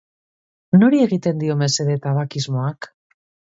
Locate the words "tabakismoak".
2.09-2.91